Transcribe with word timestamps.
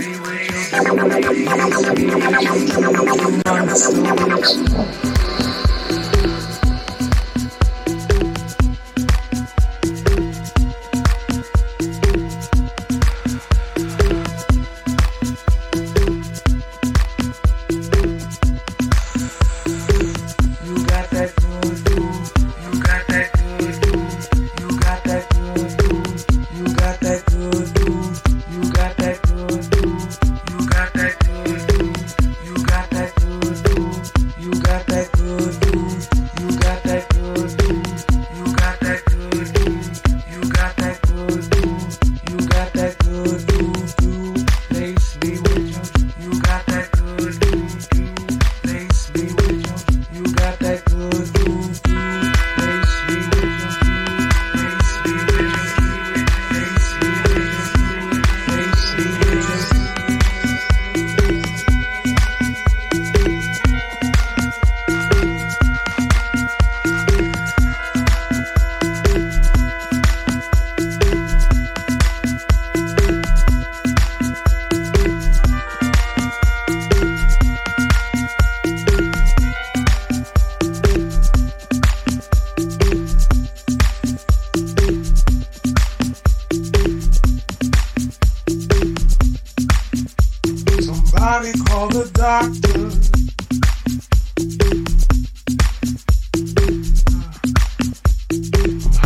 got 0.00 0.16
that 5.02 5.19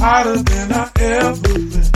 hotter 0.04 0.36
than 0.42 0.70
I 0.70 0.90
ever 0.96 1.40
been. 1.40 1.93